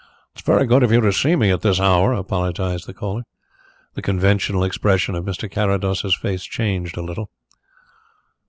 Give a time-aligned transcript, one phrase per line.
[0.33, 2.95] "It's very good of you to see me at this hour," apologised Mr.
[2.95, 3.21] Carlyle.
[3.93, 5.47] The conventional expression of Mr.
[5.47, 7.29] Carrados's face changed a little.